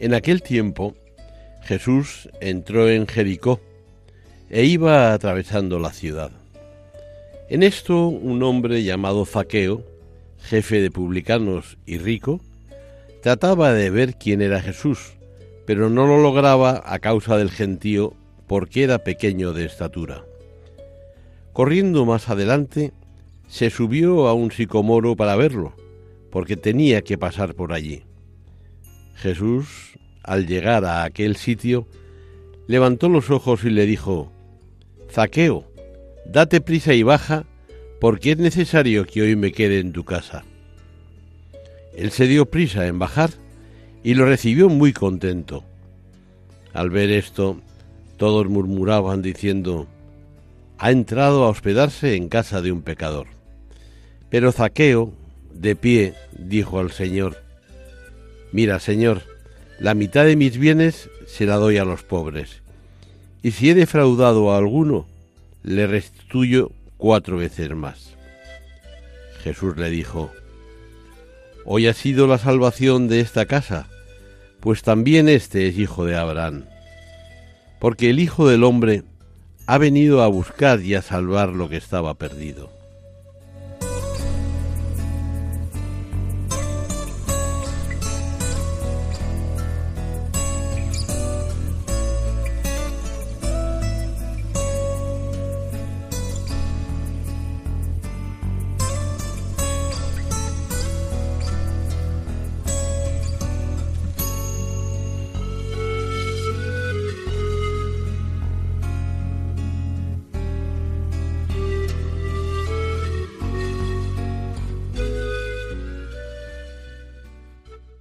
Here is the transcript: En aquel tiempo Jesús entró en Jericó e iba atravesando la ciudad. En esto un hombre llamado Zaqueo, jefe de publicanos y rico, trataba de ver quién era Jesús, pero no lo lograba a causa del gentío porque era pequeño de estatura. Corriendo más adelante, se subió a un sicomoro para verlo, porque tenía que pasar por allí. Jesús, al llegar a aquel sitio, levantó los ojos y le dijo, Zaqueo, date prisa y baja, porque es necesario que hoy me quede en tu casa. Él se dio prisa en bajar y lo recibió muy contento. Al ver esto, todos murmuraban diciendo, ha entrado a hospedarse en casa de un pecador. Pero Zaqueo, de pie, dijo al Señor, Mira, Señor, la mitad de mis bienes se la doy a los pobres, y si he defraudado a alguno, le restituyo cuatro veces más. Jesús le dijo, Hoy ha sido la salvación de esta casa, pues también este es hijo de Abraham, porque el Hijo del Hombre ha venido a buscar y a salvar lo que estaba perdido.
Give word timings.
En 0.00 0.14
aquel 0.14 0.42
tiempo 0.42 0.94
Jesús 1.62 2.30
entró 2.40 2.88
en 2.88 3.06
Jericó 3.06 3.60
e 4.48 4.64
iba 4.64 5.12
atravesando 5.12 5.78
la 5.78 5.92
ciudad. 5.92 6.30
En 7.50 7.62
esto 7.62 8.08
un 8.08 8.42
hombre 8.42 8.82
llamado 8.82 9.26
Zaqueo, 9.26 9.84
jefe 10.38 10.80
de 10.80 10.90
publicanos 10.90 11.76
y 11.84 11.98
rico, 11.98 12.40
trataba 13.22 13.74
de 13.74 13.90
ver 13.90 14.14
quién 14.14 14.40
era 14.40 14.62
Jesús, 14.62 15.12
pero 15.66 15.90
no 15.90 16.06
lo 16.06 16.22
lograba 16.22 16.82
a 16.86 16.98
causa 16.98 17.36
del 17.36 17.50
gentío 17.50 18.14
porque 18.46 18.84
era 18.84 19.00
pequeño 19.00 19.52
de 19.52 19.66
estatura. 19.66 20.24
Corriendo 21.52 22.06
más 22.06 22.30
adelante, 22.30 22.94
se 23.48 23.68
subió 23.68 24.28
a 24.28 24.32
un 24.32 24.50
sicomoro 24.50 25.14
para 25.14 25.36
verlo, 25.36 25.74
porque 26.30 26.56
tenía 26.56 27.02
que 27.02 27.18
pasar 27.18 27.54
por 27.54 27.74
allí. 27.74 28.04
Jesús, 29.14 29.98
al 30.22 30.46
llegar 30.46 30.84
a 30.84 31.04
aquel 31.04 31.36
sitio, 31.36 31.86
levantó 32.66 33.08
los 33.08 33.30
ojos 33.30 33.64
y 33.64 33.70
le 33.70 33.86
dijo, 33.86 34.32
Zaqueo, 35.10 35.64
date 36.26 36.60
prisa 36.60 36.94
y 36.94 37.02
baja, 37.02 37.44
porque 38.00 38.32
es 38.32 38.38
necesario 38.38 39.06
que 39.06 39.22
hoy 39.22 39.36
me 39.36 39.52
quede 39.52 39.80
en 39.80 39.92
tu 39.92 40.04
casa. 40.04 40.44
Él 41.96 42.12
se 42.12 42.26
dio 42.26 42.46
prisa 42.46 42.86
en 42.86 42.98
bajar 42.98 43.30
y 44.02 44.14
lo 44.14 44.24
recibió 44.24 44.68
muy 44.68 44.92
contento. 44.92 45.64
Al 46.72 46.90
ver 46.90 47.10
esto, 47.10 47.60
todos 48.16 48.48
murmuraban 48.48 49.22
diciendo, 49.22 49.86
ha 50.78 50.90
entrado 50.90 51.44
a 51.44 51.48
hospedarse 51.48 52.14
en 52.14 52.28
casa 52.28 52.62
de 52.62 52.72
un 52.72 52.82
pecador. 52.82 53.26
Pero 54.30 54.52
Zaqueo, 54.52 55.12
de 55.52 55.76
pie, 55.76 56.14
dijo 56.38 56.78
al 56.78 56.92
Señor, 56.92 57.42
Mira, 58.52 58.80
Señor, 58.80 59.22
la 59.78 59.94
mitad 59.94 60.24
de 60.24 60.36
mis 60.36 60.58
bienes 60.58 61.08
se 61.26 61.46
la 61.46 61.56
doy 61.56 61.78
a 61.78 61.84
los 61.84 62.02
pobres, 62.02 62.62
y 63.42 63.52
si 63.52 63.70
he 63.70 63.74
defraudado 63.74 64.52
a 64.52 64.58
alguno, 64.58 65.06
le 65.62 65.86
restituyo 65.86 66.72
cuatro 66.96 67.36
veces 67.36 67.70
más. 67.70 68.14
Jesús 69.42 69.76
le 69.76 69.88
dijo, 69.90 70.30
Hoy 71.64 71.86
ha 71.86 71.94
sido 71.94 72.26
la 72.26 72.38
salvación 72.38 73.08
de 73.08 73.20
esta 73.20 73.46
casa, 73.46 73.88
pues 74.60 74.82
también 74.82 75.28
este 75.28 75.68
es 75.68 75.78
hijo 75.78 76.04
de 76.04 76.16
Abraham, 76.16 76.64
porque 77.78 78.10
el 78.10 78.18
Hijo 78.18 78.48
del 78.48 78.64
Hombre 78.64 79.04
ha 79.66 79.78
venido 79.78 80.22
a 80.22 80.28
buscar 80.28 80.80
y 80.80 80.94
a 80.94 81.02
salvar 81.02 81.50
lo 81.50 81.68
que 81.68 81.76
estaba 81.76 82.14
perdido. 82.14 82.79